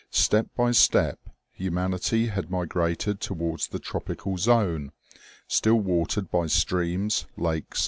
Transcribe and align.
Step 0.09 0.47
by 0.57 0.71
step 0.71 1.19
humanity 1.51 2.25
had 2.25 2.49
migrated 2.49 3.19
towards 3.21 3.67
the 3.67 3.77
tropical 3.77 4.35
zone, 4.35 4.91
still 5.47 5.79
watered 5.79 6.31
by 6.31 6.47
streams, 6.47 7.27
lakes 7.37 7.69
and 7.71 7.75
seas. 7.75 7.79